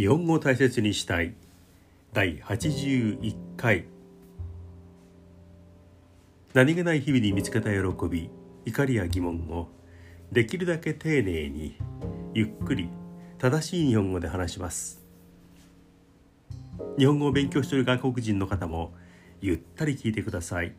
[0.00, 1.34] 日本語を大切にしたい。
[2.14, 3.84] 第81回。
[6.54, 8.30] 何気ない日々に見つけた喜び
[8.64, 9.68] 怒りや疑問を
[10.32, 11.76] できるだけ丁寧に
[12.32, 12.88] ゆっくり
[13.36, 15.02] 正しい日本語で話します。
[16.96, 18.94] 日本語を勉強している外国人の方も
[19.42, 20.72] ゆったり聞いてください。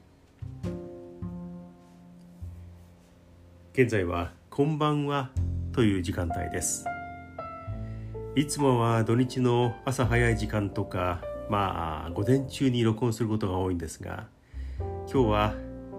[3.73, 5.30] 現在は「こんばんは」
[5.73, 6.85] という時間帯です。
[8.34, 14.27] いつもは土日の朝早い時間とかまあ午前中に録音することが多いんですが
[14.80, 15.55] 今日は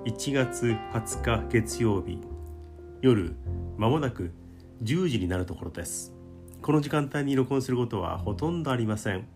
[0.06, 2.18] 1月20日月曜日
[3.02, 3.36] 夜
[3.76, 4.32] まもなく
[4.82, 6.14] 10時になるところです。
[6.62, 9.26] この時間帯に録音することはほとんどありません。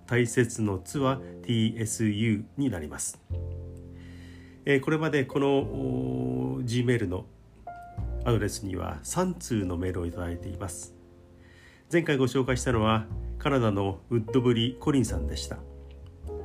[0.06, 3.20] 大切のつは tsu になります、
[4.64, 5.62] えー、これまでこの
[6.68, 7.24] Gmail の
[8.26, 10.94] アドレスには3通のメールをいただいています。
[11.90, 13.06] 前回ご紹介したのは
[13.38, 15.56] カナダのウッドブリ・コリンさんでした。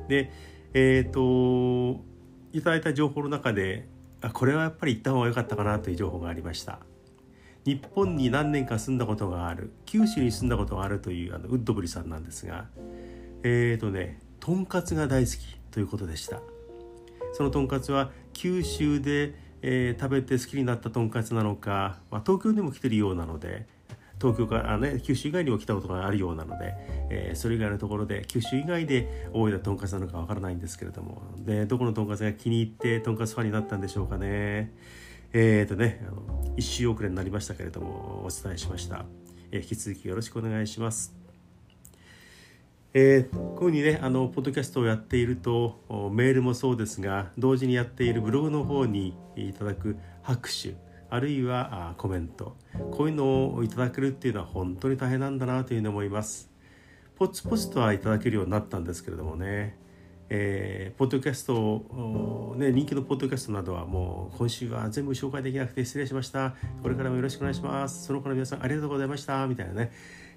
[0.08, 0.32] で
[0.72, 2.02] えっ、ー、と
[2.54, 3.86] いただいた情報の中で
[4.22, 6.78] あこれはやっぱり行った方が良かったかなという情報がありました。
[7.66, 12.66] 日本に何年か住んだことがある九州に住んだことがあるというあのウッドブリさんなんですが
[13.42, 16.40] えっ、ー、とねとんかつが大好きということでした。
[17.34, 23.66] そのとんかつは九州でえー、食べて好きになったとんかつなのか、まあ、東京にも来てるようなので
[24.20, 26.74] 東京からね九州以外にも来たことがあるようなので、
[27.10, 34.72] えー、それ以外のところで九州以外で覚えたとんかつなのかわからないんですけれどもでどこのとんかつが気に入ってとんかつファンになったんでしょうかね。
[35.32, 39.04] えっ、ー、とねあの一周遅れになりましたけれどもお伝えしました、
[39.50, 41.23] えー、引き続きよろしくお願いします。
[42.96, 45.80] えー、こういうふうにねあのポッドキャストをやっていると
[46.12, 50.76] メールもそうですが同時にやっているブログの方にいただく拍手
[51.10, 52.56] あるいはコメント。
[52.90, 56.50] こういうのをいただけるっていうのは本当に大変なんだなというふうに思います。
[57.16, 59.76] ポツポツとはいただけるようになったんですけれどもね。
[60.30, 66.54] えー、ポッドキャスト、ね、人気のポッドキャストなどはもう今週は全部紹介できなくて失礼しました。
[66.82, 68.06] これからもよろしくお願いします。
[68.06, 69.46] その他の皆さんありがとうございました。
[69.46, 69.92] みたいなね。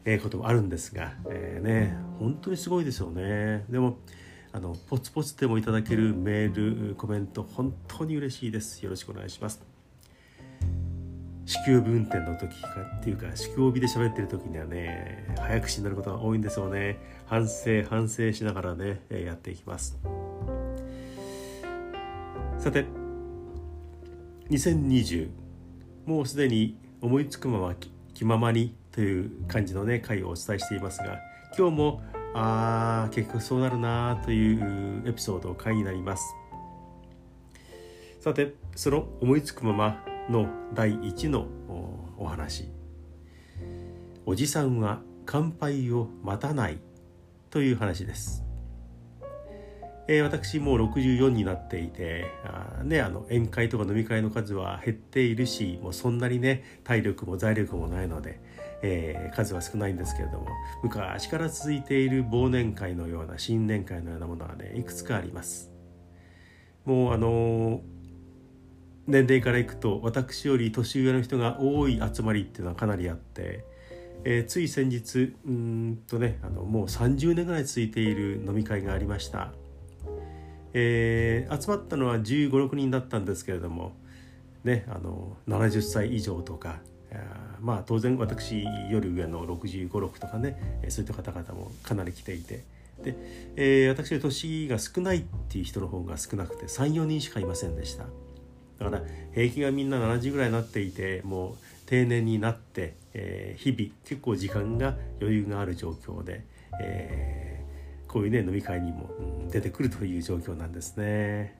[0.08, 3.66] えー、こともあるんですが、えー、ね本当にすごいですよね。
[3.70, 3.98] でも
[4.54, 8.82] あのポツポツでもいただけるメールコメント本当に嬉しいです。
[8.84, 9.62] よろしくお願いします。
[11.46, 12.68] 子宮部運転の時か
[13.00, 16.98] っていうか子宮帯で喋ってる時にはね早口になることが多いんですよね。
[17.26, 20.00] 反省反省しながらねやっていきます。
[22.58, 22.86] さて
[24.50, 25.30] 2020
[26.06, 27.76] もうすでに思いつくまま
[28.14, 31.20] 気ままにという感じのね回をお伝えしていますが
[31.56, 32.02] 今日も
[32.34, 36.24] あ結局そうなるなというエピソード回になります。
[38.20, 41.46] さてその思いつくままの第1の
[42.18, 42.72] お話。
[44.26, 46.80] おじさんは乾杯を待たない
[47.52, 48.44] という話です。
[50.08, 58.40] えー、私もう64になっていてあ、ね、あの宴会とか飲み会の数は減っているしもうそんなにね体力も財力もないので、
[58.82, 60.48] えー、数は少ないんですけれども
[60.84, 65.72] 昔から続いている忘年会のような新年会のようなものはねいくつかあります。
[66.86, 67.82] もうあの
[69.08, 73.66] 年齢からいくと私より年上の人が多い集まりっていうのはかなりあって、
[74.24, 79.54] えー、つい先日うんとねあのもう30年ぐらい続いている飲み会がありました。
[80.74, 83.94] えー、集まったのは1 5 6人だったんですけれども、
[84.64, 86.82] ね、あの70歳以上とか
[87.60, 92.64] まあ当然私より上の656とかねそういった方々もかなり来ていて
[93.04, 93.16] で、
[93.56, 98.06] えー、私の年が少ないっていう人の方が少なくて34人しかいませんでした
[98.80, 99.02] だから
[99.34, 101.56] 平均がみんな70ぐらいになっていてもう
[101.86, 106.44] 定年になって、えー、日々結構時間が余裕がある状況で、
[106.80, 107.48] えー
[108.08, 109.10] こういうね飲み会にも、
[109.52, 111.56] 出てくるという状況なんですね。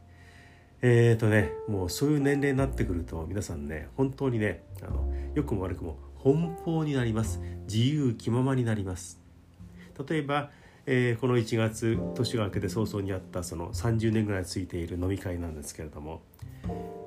[0.82, 7.40] えーとねもうそういう年齢になってくると皆さんね本当にねあの良くも悪くも奔放になります。
[7.68, 9.22] 自由気ままになります。
[10.08, 10.52] 例えば、
[10.86, 16.22] えー、この1月年が明けて早々にあったその30年ぐらいついている飲み会なんですけれども、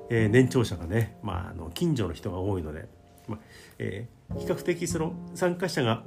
[0.09, 2.87] えー、年長者がね、まあ、あの近所の人が多いので
[3.27, 3.39] まあ
[3.79, 6.03] えー、比較的その参加者が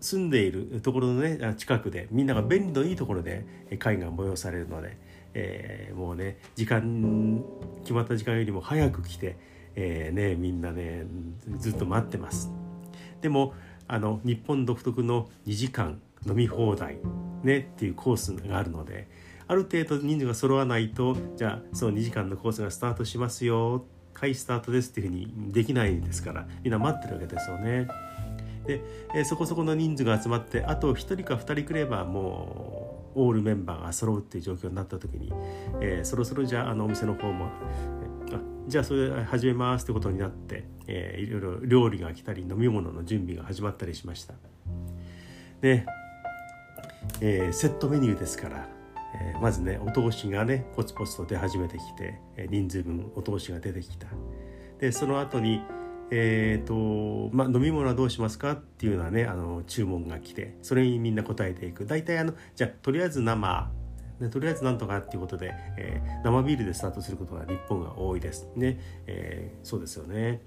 [0.00, 3.44] 住んでいるところのね近くでみんなが便利のいいところで
[3.78, 4.98] 会が催されるので、
[5.34, 7.44] えー、もうね時間
[7.82, 9.36] 決まった時間よりも早く来て、
[9.74, 11.04] えー、ねみんなね
[11.58, 12.50] ずっと待ってます。
[13.20, 13.54] でも
[13.86, 16.98] あの日本独特の2時間飲み放題
[17.42, 19.08] ねっていうコースがあるので
[19.46, 23.84] ある程度人数が揃わないとじゃあその2時間のコースがスタートしますよ
[24.14, 27.88] はいスタートですっていうふうにできないですからみんな待ってるわけですよね。
[28.66, 28.80] で、
[29.14, 32.83] えー、そこそこの人数が集まってあと1人か2人くればもう
[33.14, 35.32] オールメンバーが揃うっていう状況になった時に、
[35.80, 37.46] えー、そろそろじゃああのお店の方も
[38.32, 44.34] あじゃあそれ始めますってことになって、えー、いろいろ料理が来たり飲み物の準備が始まったりしました。
[45.60, 45.86] で、
[47.20, 48.68] えー、セットメニューですから、
[49.14, 54.06] えー、まずねお通しがねポツポツと出始めてきて、え人数分お通しが出てきた。
[54.78, 55.62] でその後に
[56.16, 61.86] えーとまあ、飲み物はどうしますかっていうようなねあの注文が来てそれにみんな答えていく。
[61.86, 63.70] 大体あのじゃあとりあえず生。
[64.20, 68.48] で、とりあえずなんとかっていうことで、えー、生ビールでスタートすることが日本が多いです。
[68.54, 68.78] ね、
[69.08, 70.40] えー、そうですよね。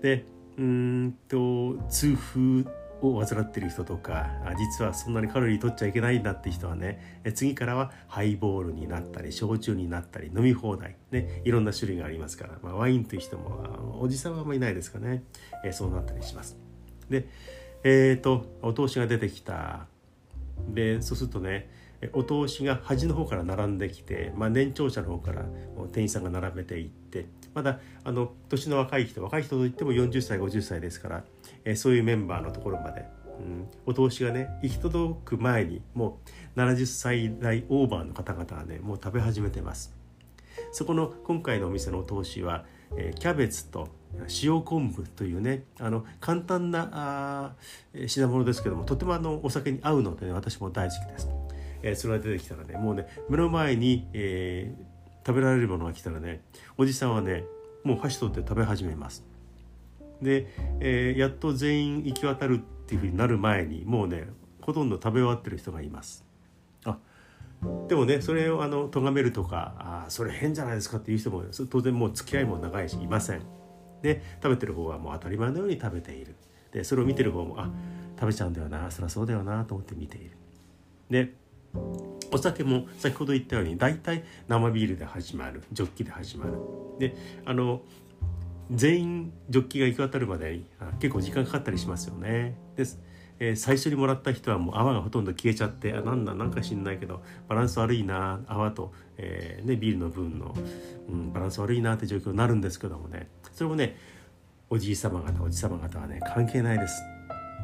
[0.00, 0.24] で
[0.56, 2.64] うんと痛風
[3.02, 15.24] を患ってる人とか実はそんなにカロリー取っちゃいけないんだって人はね次からはハイボールになったり焼酎になったり飲み放題ねいろんな種類がありますから、まあ、ワインという人もおじさんはあんまりいないですかね、
[15.64, 16.56] え、そうなったりします。
[17.10, 17.28] で
[17.84, 19.86] えっ、ー、とお通しが出てきた。
[20.68, 21.68] でそうするとね
[22.12, 25.44] お通しが端の方から並んできて、まあ、年長者の方から
[25.92, 31.24] 店員さんが並べていってまだあの年の若い人若い人といっても40歳50歳ですから、
[31.64, 33.06] えー、そういうメンバーのところまで、
[33.40, 36.20] うん、お通しがね行き届く前にも
[36.56, 39.96] う70歳代オーバーの方々はねもう食べ始めてます。
[40.72, 42.66] そこの今回のお店のお通しは、
[42.96, 43.88] えー、キャベツと
[44.42, 47.52] 塩昆布というねあの簡単なあ
[48.06, 51.28] 品物ですけどもとてもあのお酒に合うので、ね、私も大好きです。
[51.82, 54.84] えー、それが出てきたらねもうね目の前に、えー、
[55.26, 56.42] 食べられるものが来たらね
[56.78, 57.44] おじさんはね
[57.82, 59.24] もう箸取って食べ始めます。
[60.22, 60.46] で、
[60.80, 64.28] えー、やっと全員行き渡るっていうふうになる前にもうね
[64.62, 66.24] ほとんど食べ終わってる人がいます。
[66.84, 66.98] あ
[67.88, 73.42] でもねそれをあの咎めるとかあそれ変じゃないですかっていう人も当然もう付き合いも長いしいません。
[74.02, 76.34] で食べてる方はもう当たり前のように食べている。
[76.72, 77.70] でそれを見てる方もあ
[78.18, 80.36] 食べちゃうんだよなそりゃそうだよなと思って見ている。
[81.10, 81.34] で
[82.32, 86.52] お酒も先ほど言ったように大体生ビールで始まるジョッキで始まる。
[86.98, 87.14] で
[87.44, 87.82] あの
[88.70, 90.60] 全員ジョッキが行き渡るまで
[90.98, 92.56] 結構時間かかったりしますよね。
[92.76, 93.00] です。
[93.38, 100.54] えー、最初にもらった人はもう泡がほとんど消えちゃってあなんだなんか知んないけどバランス悪いな泡と、えーね、ビールの分の、
[101.08, 103.28] うん、バランス悪いなって状況になるんですけどもね。
[103.52, 103.96] それもね
[104.70, 107.02] おじい様方おじ様方はね関係ないです。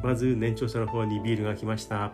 [0.03, 2.11] まず年長者の方にビールが来ました。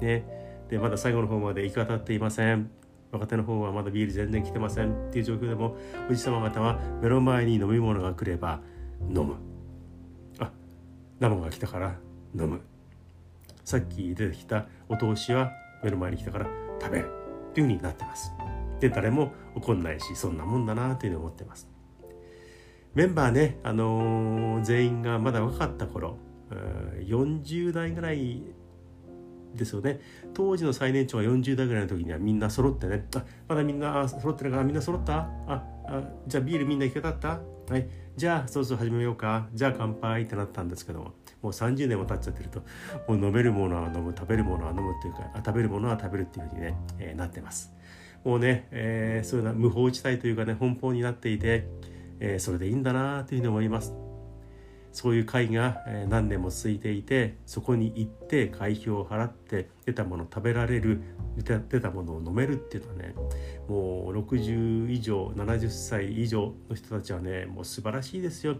[0.00, 0.39] ね。
[0.70, 2.70] でまだ最後の方まで行き渡っていません。
[3.10, 5.76] 若手の方はまだビール全然来てませんっていう状況でも
[6.08, 8.60] おじ様方は目の前に飲み物が来れば
[9.08, 9.34] 飲む。
[10.38, 10.52] あ
[11.18, 11.96] 生が来たから
[12.38, 12.60] 飲む。
[13.64, 15.50] さっき出てきたお通しは
[15.82, 16.46] 目の前に来たから
[16.80, 17.10] 食べる
[17.50, 18.32] っていう風になってます。
[18.78, 21.68] で誰も怒んないしそんなもんだなというふうに思ってます。
[22.94, 26.16] メンバーね、あのー、全員がまだ若かった頃
[26.50, 28.42] 40代ぐらい
[29.54, 30.00] ですよね。
[30.34, 33.06] 当時の最年長が40代ぐらいの時にはみんな揃ってね。
[33.16, 34.58] あまだみんな揃ってるか？
[34.58, 35.28] らみんな揃った？
[35.46, 37.40] ああじゃあビールみんな行けたった？
[37.68, 37.88] はい。
[38.16, 39.48] じゃあそろそろ始めようか？
[39.54, 41.14] じゃあ乾杯ってなったんですけども。
[41.42, 42.60] もう30年も経っちゃってると。
[43.08, 47.72] もう飲めるものは飲む食べるものは飲むっていうか食べるものは食べるっていうふうにね、えー、なってます。
[48.24, 51.66] もうね、えー、そういうような無法地帯というかね奔放になっていて、
[52.20, 53.94] えー、それでいいんだなというふうに思います。
[54.92, 61.02] そういう会が何年も続いていてそこに行って会費を払って出たもの食べられる
[61.36, 63.14] 出たものを飲めるっていうのはね
[63.68, 68.56] もう60以上70歳以上の人たちはねもう素晴らしいですよ。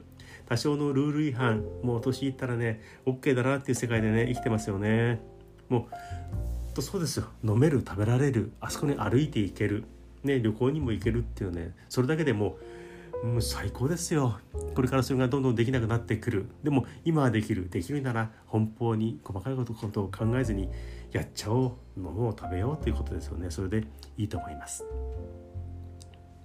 [0.47, 5.21] 多少のルール違反もう年いったらね OK だなっていう世界でね生きてますよね。
[5.69, 7.27] もうとそうですよ。
[7.45, 9.85] 飲める食べられるあそこに歩いていける
[10.23, 12.80] ね旅行にも行けるっていうねそれだけでもう
[13.23, 14.39] もう最高ですよ。
[14.75, 16.47] これからそれがどんどんできなくなってくる。
[16.63, 20.71] でも今はできるできるなら奔放に細かいことを考えずに
[21.13, 22.01] やっちゃおう。
[22.01, 23.51] ものを食べようということですよね。
[23.51, 23.85] それで
[24.17, 24.87] いいと思います。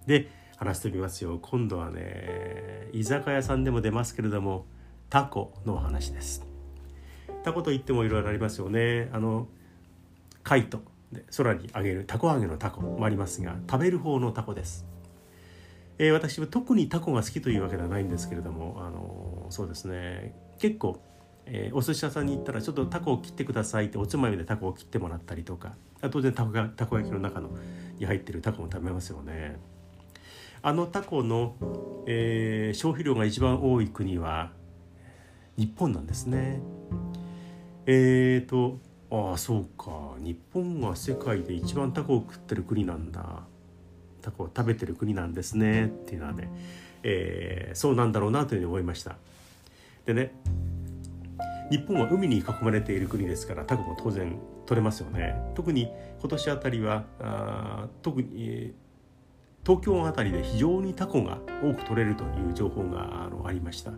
[0.05, 1.39] で話してみますよ。
[1.41, 4.65] 今度はね居酒屋さんでも出ますけれども
[5.10, 6.46] タコのお話です。
[7.44, 9.10] タコといってもいろいろありますよね。
[9.13, 9.48] あの
[10.44, 10.82] カイト
[11.38, 14.86] 空に揚げるタコ揚げのタコもありますが食べる方のタコです。
[15.98, 21.02] えー、私は特にタコが好きというわけではないんですけれどもあのそうですね結構、
[21.46, 25.75] えー、お寿司屋さんに行ったらちょっとタコを切ってくださいっておつまみでタコを切ってもらったりとか
[26.12, 27.50] 当然タコがたこ焼きの中の
[27.98, 29.58] に入ってるタコも食べますよね。
[30.62, 31.56] あのタコの、
[32.08, 34.52] えー、消費量が一番多い国は
[35.58, 36.60] 日本なんですね。
[37.86, 38.80] えーと
[39.12, 43.44] ああそうか日本は世界で一番タコを食ってる国なんだ
[44.25, 46.50] タコを食べてる国なんですねっていうのはね、
[47.03, 49.17] えー、そうなんだろうなというふうに思いました。
[50.05, 50.32] でね
[51.70, 55.36] 日本は海に囲まれている国ですからタコも当然取れますよね。
[55.55, 58.74] 特に今年あたりはあ特に、
[59.63, 63.91] 東京あたりで非常にタコが多く取れるという情報があのありました、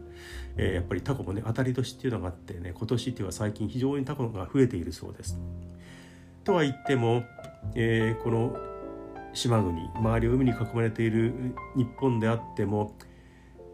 [0.55, 5.38] えー、やっぱりタコもね当たり年っていうのがあってね今年っていうのは最近非常にタコが増えているそうです。
[6.46, 7.24] とは言っても、
[7.75, 8.55] えー、この
[9.38, 12.98] 島国周りを海に囲まれている日本であっても、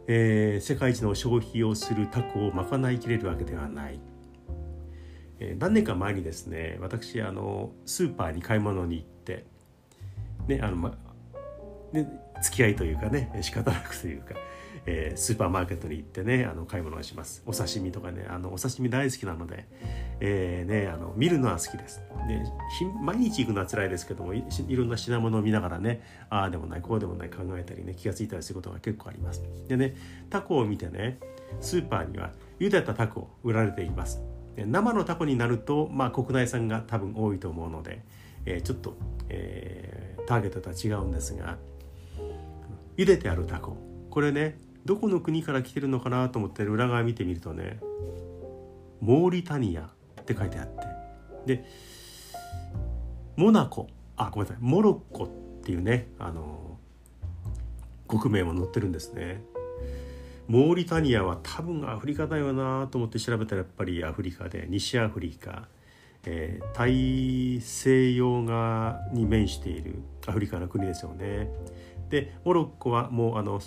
[0.08, 4.00] えー、世界一の消費をするタコを賄いきれるわけではない、
[5.40, 9.46] えー、何年か前にですね私あのスーパーに買い物に行って
[10.48, 10.98] ねあの、ま、
[11.94, 12.10] ね
[12.42, 14.36] 付き合いというかね仕方なくというか、
[14.86, 17.42] えー、スーパーマーケットに行ってねあの買い物をします。
[17.46, 19.68] お刺身とかねあのお刺身大好きなので、
[20.20, 22.02] えー、ね、あの見るのは好きです。
[22.28, 22.42] で
[23.02, 24.44] 毎日行くのは辛いですけどもい
[24.76, 29.42] ろんな品物を見ながらねああでもないこうでもない考えたりね気が付いたりすることが結構あります。
[29.68, 29.96] でね
[30.30, 31.20] タコを見てね
[31.60, 34.22] スーパーには茹でたタコ売られています。
[34.56, 38.04] 生のタコになると、まあ、国内産が多分多いと思うので、
[38.46, 38.96] えー、ちょっと、
[39.30, 41.58] えー、ターゲットとは違うんですが
[42.96, 43.76] 茹でてあるタコ。
[44.12, 47.80] これねどこの国から来てるのかなと思って裏側見てみるとね
[49.02, 49.90] モーリタニア
[50.22, 50.94] って書いてあって。
[51.46, 51.66] で
[53.36, 55.28] モナコあごめんなさいモロッコっ
[55.64, 56.78] ていうねあの
[58.08, 59.44] 国名も載ってるんですね。
[60.48, 65.68] モーリタニアは多分アフリカだよなと思って調べたらやっぱりアフリカで西アフリカ、
[66.26, 69.96] えー、大西洋側に面している
[70.28, 71.50] アフリカの国ですよね。
[72.10, 73.62] でモロッコはもうあの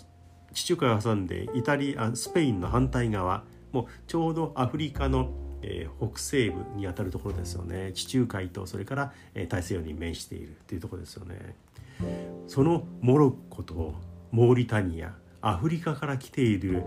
[0.56, 5.28] 地中海を挟んでイタリアスペインの反対側もうちょうどアフリカの、
[5.60, 7.92] えー、北西部にあたるところですよね。
[7.92, 11.56] 地中海とそれから、えー、大西洋に面しているというところですよね。
[12.46, 13.94] そのモロッコと
[14.30, 16.82] モーリタニアアフリカから来ている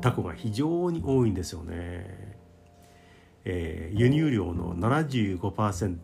[0.00, 2.36] タコが非常に多いんですよね、
[3.44, 5.98] えー、輸入量の75%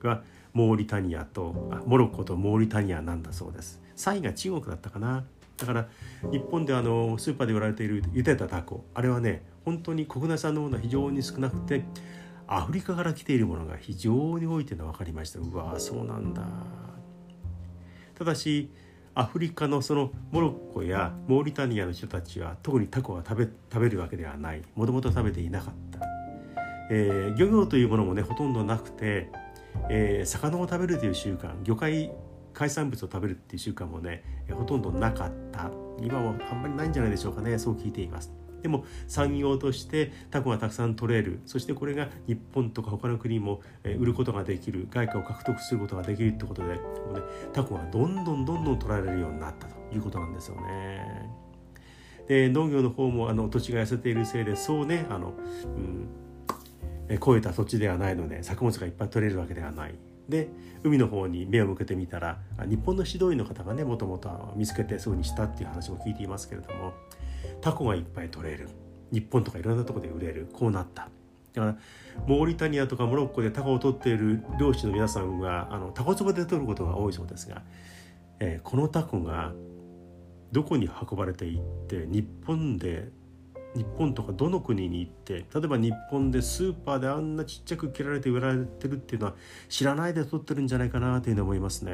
[0.00, 3.82] がモーリタニアとモロッコとモーリタニアなんだそうです。
[3.96, 5.24] 3位が中国だったかな。
[5.58, 5.88] だから
[6.30, 11.84] 日本であのスーパーで売られている茹でたタコあれはね本当に国内産のものは非常に少なくて
[12.46, 15.38] アフリカから来ているものが非常に多いというのは分かりました。
[15.38, 16.42] うわそうなんだ。
[18.14, 18.70] ただし
[19.14, 24.62] アフリカのそのモロッコやモーリタニアの人たちは特にタコは食べ食べるわけではない。
[24.74, 26.06] もともと食べていなかった、
[26.90, 29.30] えー、漁業というものもねほとんどなくて
[29.88, 32.10] えー、魚を食べるという習慣魚介
[32.52, 35.70] 海産物を食べるっていう習慣もねほとんどなかった。
[36.00, 37.58] 今はあんまりないんじゃないでしょうかね。
[37.58, 38.32] そう聞いています。
[38.62, 41.40] でも産業としてタコがたくさん取れる。
[41.46, 44.88] そしてこれが日本とか他の国も売ることができる。
[44.90, 46.74] 外貨を獲得することができるってことでも
[47.10, 47.20] う、ね、
[47.52, 49.78] タコがどんどんどんどん取られるようになったと。
[49.92, 51.30] いうことなんですよね。
[52.26, 55.32] で農業の方もあの土地が痩せているせいでそうねあの、
[55.64, 56.08] うん
[57.22, 59.94] 超えた土地ではないので作物がいっぱい取れるわけではない。
[60.28, 60.48] で
[60.84, 66.92] 海の方に目を向けてみたら日本の指導員の方がねもともと見つけてそうにしたっていう話も聞いていますけれども
[67.60, 68.68] タコがいっぱい取れる。
[69.10, 70.48] 日本とかいろんなとこで売れる。
[70.52, 71.08] こうなった。
[71.54, 71.76] だから
[72.26, 77.62] モーリタニアとかモロッコでタコを取っている漁師の皆さんはあのタコ壺で取ることが多いそうですが、
[78.38, 79.52] えー、このタコが
[80.52, 83.08] どこに運ばれていって日本で
[83.74, 89.34] 日本とかどの国に行って例えば日本でスーパーであんなちっちゃく切られて売られてるっていうのは
[89.68, 91.92] 知らないで撮ってるんじゃないかなというふうに思いますね。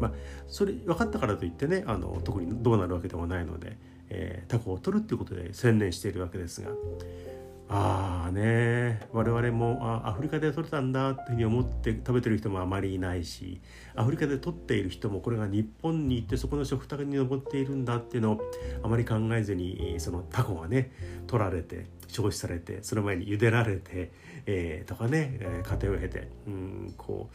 [0.00, 0.12] まあ、
[0.48, 3.76] それ分かったからといってねあの特にどうなるわけでもないので、
[4.10, 6.70] えー、タコを取るっていうことで専念しているわけですが
[7.70, 9.00] ああね。
[9.12, 13.60] 我々もあアフリカで取れたんだっていうふうに思って食べてる人もあまりいないし
[13.94, 18.40] アフリカで取っている人もこれが日本に行ってそこの食卓に上っているんだっていうのを
[18.82, 20.92] あまり考えずにそのタコがね
[21.26, 24.12] 取られて消費されてその前に茹でられて、
[24.46, 27.28] えー、とかね、え、家庭を経てうんこ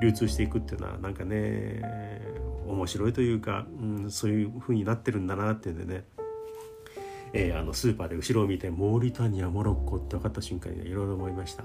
[0.00, 1.82] う流通していくっていうのはなんかね
[2.66, 6.04] 面白いというか、うん、そういうふうになってるんだなっていうんでね。
[7.32, 11.64] えー、あのスーパーで後ろを見てモーリタニアモロッコって分かった瞬間にいろいろ思いました。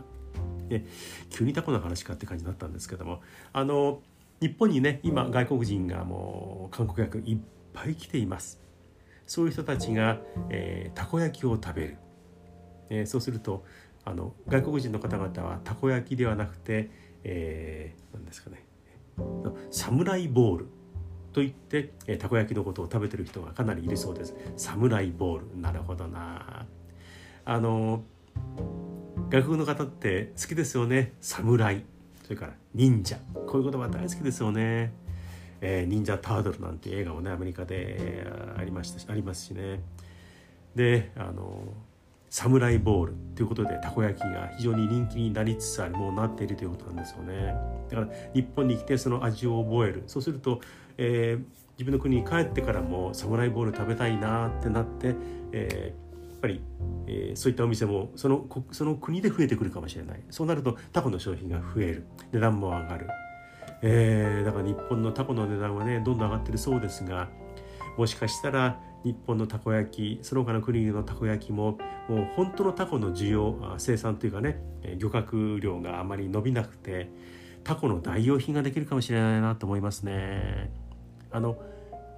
[0.70, 0.86] で
[1.30, 4.02] 急にタコの話かって感じになったんですけどもあの
[4.40, 7.38] 日本にね今外国人がもう観光客いっ
[7.74, 8.62] ぱい来ています。
[9.26, 11.98] そういう人たちが、えー、たこ焼きを食べる、
[12.90, 13.64] えー、そうすると
[14.04, 16.92] あの外国人の方々はたこ焼きではなくて、
[17.24, 18.66] えー、何ですかね。
[19.72, 20.68] サムライボール
[21.34, 24.36] といって、えー、たこ焼きのことを食べてる人がかなりいるそうです。
[24.56, 25.60] サムライボール。
[25.60, 26.66] なるほどな。
[27.46, 28.04] あの
[29.30, 31.14] 外国の方って好きですよね。
[31.20, 31.84] 侍
[32.24, 33.18] それから忍者。
[33.48, 34.94] こういう言葉大好きですよね、
[35.60, 38.26] えー、忍者タートルなんて映画もねアメリカで
[38.58, 39.82] ありましたしありますしね。
[40.76, 41.74] であの
[42.30, 43.14] サムライボール。
[43.36, 47.56] ということでたこ焼きが非常に人気になりつつあるものになっているということなんですよね。
[47.90, 50.04] だから日本に来てその味を覚える。
[50.08, 50.62] そうすると、
[50.98, 55.16] えー、自分の国に帰ってからもサムライボール食べたいなってなって、
[55.52, 56.62] えー、やっぱり、
[57.08, 60.22] えー、そういったお店もそのその国で増えてくるかもしれない。
[60.30, 62.06] そうなるとタコの商品が増える。
[62.32, 63.08] 値段も上がる、
[63.82, 67.30] えー、だから日本のタコの値段はねどんどん上がってるそうですが
[67.98, 74.62] もしかしたら日本のたこ焼きその他の国のたこ焼きももう本当のタコの需要生産というかね
[74.98, 77.10] 漁獲量があまり伸びなくて
[77.64, 80.72] タコの代用品ができるかもしれないなと思いますね。
[81.34, 81.58] あの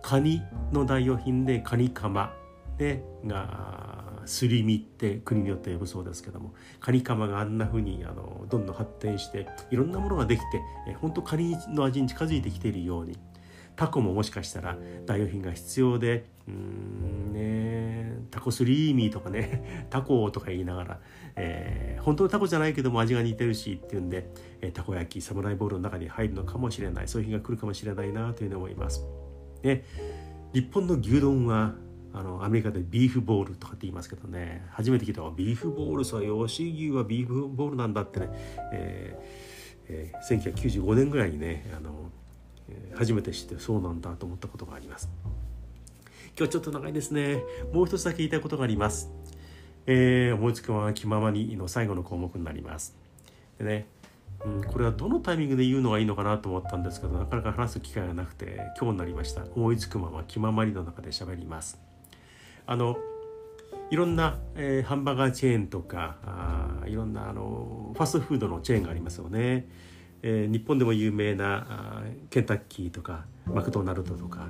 [0.02, 2.34] カニの代用品でカニカマ。
[2.78, 6.54] でがすり身って国によって呼ぶそうですけども。
[6.82, 10.62] カニカマがあんな風にあにどんどん発展していろんなものができて
[11.02, 13.18] 本当カニの味に近づいてきているように。
[13.76, 21.00] タコももしかしたら代用品が必要でうんねタコスリーミーとかね タコとか言いながら、
[21.36, 24.30] えー、本当のタコじゃないけども味が似てるしっていうんで、
[24.62, 27.08] えー、たこ焼きサムライボールの中に入るのかもしれない。
[27.08, 29.06] そういう日が来るかもしれないなというふうに思います。
[29.62, 29.84] で
[30.54, 31.76] 日本の牛丼は
[32.14, 35.22] あのアメリカでビーフボールとかって言いますけどね初めて聞いた。
[35.36, 38.30] ビーフボールさ吉牛はビーフボールなんだってね、
[38.72, 39.56] えー
[39.88, 42.12] えー、1995年ぐらいにねあの
[42.96, 45.10] 初めて知ってそうなんだと思ったことがあります。
[46.38, 47.44] 今日ちょっと長いですね。
[47.72, 49.10] もう一つだけ言いたいことがあります。
[49.88, 52.96] えー、思いつくまま気ままにの最後の項目になります。
[53.58, 53.88] でね、
[54.44, 59.44] うん、これはどのタイミングで言うのがいいのかなと思ったんですけどなかなか話す機会がなくて今日になりました。
[59.56, 61.80] 思いつくまま気ままにの中で喋ります。
[62.66, 62.98] あの
[63.92, 69.68] いろんな、えー、ハンバーガーチェーンとかあいろんなあのファストフードのチェーンがありますよね。
[70.22, 74.50] えー、日本でも有名なケンタッキーとかマクドナルドとか、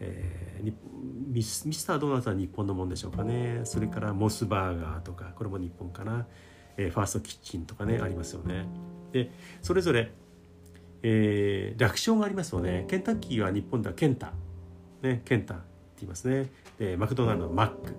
[0.00, 0.72] えー、
[1.28, 3.60] ミスミスタードーナツは日本のもんでしょうかね。
[3.64, 6.26] それからモスバーガーとかこれも日本かな、
[6.76, 8.66] えー、ファーストキッチンとかねありますよね。
[9.12, 10.10] でそれぞれ、
[11.02, 12.86] えー、略称がありますよね。
[12.88, 14.32] ケンタッキーは日本ではケンタ。
[15.02, 15.62] ねケンタって
[16.00, 16.50] 言いますね。
[16.78, 17.94] でマクドナルドはマック。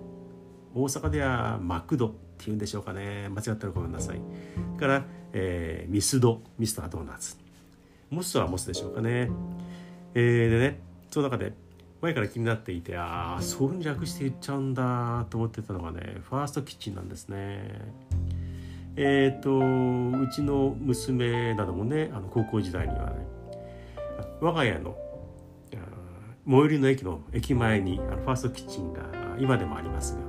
[0.74, 3.28] 大阪ではマクドっていうんでしょうかね。
[3.28, 4.20] 間違ったらごめんなさい。
[4.76, 7.36] から、えー、ミスドミスタードーナツ。
[8.10, 9.30] モスはモスでしょうかね。
[10.14, 11.52] えー、でねその中で
[12.00, 17.80] 前から気になっていてああそういうふうに略して言っちゃうんだと思ってたのがねファーストキッチンなんですね。
[18.96, 23.26] えっ、ー、とうちの娘などもねあの高校時代にはね
[24.40, 24.96] 我が家の
[26.46, 29.02] 最寄りの駅の駅前にあのファーストキッチンが
[29.38, 30.20] 今でもありますが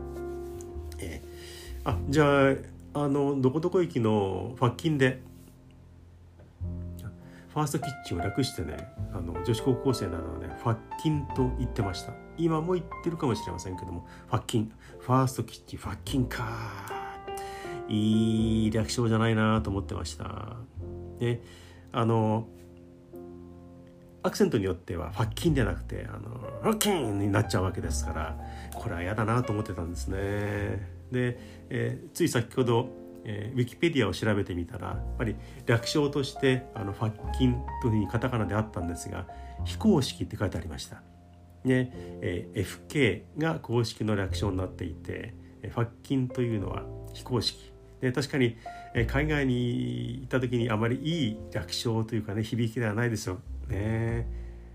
[1.91, 2.55] あじゃあ
[2.95, 5.21] あのどこどこ駅のファッキンで。
[7.49, 8.75] ファーストキッチンを略してね
[9.13, 12.11] あの女子高校生なので、ね、ファッキンと言ってました。
[12.37, 14.71] 今も言ってるかもしれませんけどもファッキン。
[14.99, 16.43] ファーストキッチンファッキンか。
[17.87, 20.57] いい略称じゃないなと思ってました。
[21.19, 21.41] で
[21.93, 22.47] あの
[24.23, 26.29] アクセントによってはファッキンじゃなくてあの
[26.61, 28.37] ファッキンになっちゃうわけですから
[28.73, 30.94] これは嫌だなと思ってたんですね。
[31.11, 31.37] で、
[31.69, 32.89] えー、つい先ほど、
[33.23, 39.27] えー、ウィキペディアを調べてみたらやっぱり略称としてあのファッキンというふうにカタカナであったんですが
[39.63, 41.01] 非公式って書いてありました。
[41.63, 41.89] で、
[42.21, 48.57] えー、FK が公式の略称になっていてファッキンというのは非公式で確かに
[49.07, 54.27] 海外に行った時にあまりいい略称というかね響きではないですよね。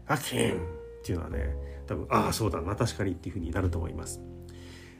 [0.04, 1.54] ファッキンっていうのはね
[1.86, 4.20] 多分ああそうだな確かにっていうふうになると思います。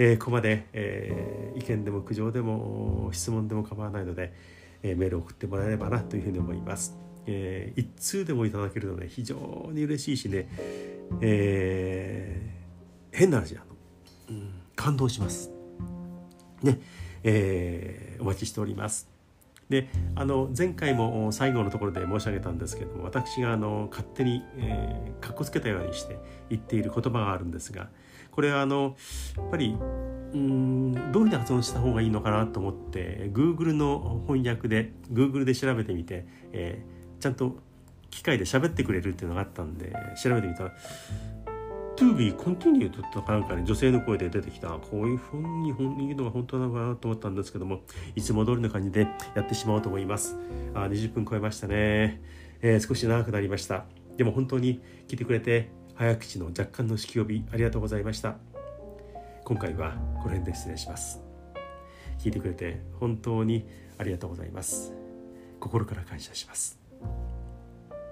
[0.00, 4.32] えー、ここまで、えー、意見でも苦情でも質問でも構わないので、
[4.84, 6.96] えー、メールを送ってもらえればなというふうに思います。
[7.26, 10.48] えー、一通でもいただけるので非常に嬉しいしね、
[11.20, 15.50] えー、変な話あの、うん、感動します。
[16.62, 16.80] ね、
[17.24, 19.08] えー、お待ちしております。
[19.68, 27.88] であの前回も最後のところで申し上げたんですけども私があの勝手に、えー、かっこつけたようにして言っている言葉があるんですが
[28.38, 28.94] これあの
[29.36, 29.76] やっぱり
[30.32, 37.56] うんどういうふうに発音した方がいいのかなと思って Google の翻訳で Google で調べてみて、えー、ちゃんと
[38.10, 40.72] 機械で喋ってくれるっていうのがあったんで調べてみたら
[41.96, 44.68] To be continued とかなんかね女性の声で出てきた。
[44.68, 45.74] こういうふうに
[46.06, 47.80] 言うのが本当なのかなと思ったんですけども
[48.14, 50.36] いつも通りの感じでやってしまおうと思います。
[50.74, 52.22] あ20分超えましたね、
[52.62, 53.86] えー、少し長くなりました。
[54.16, 58.36] でも本当に聞いてくれて早口の若干の式呼びありがとうございました。
[59.44, 61.20] 今回はこの辺で失礼します。
[62.20, 63.66] 聞いてくれて本当に
[63.98, 64.94] ありがとうございます。
[65.58, 66.78] 心から感謝します。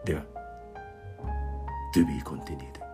[0.04, 0.24] では
[1.94, 2.85] To be continued.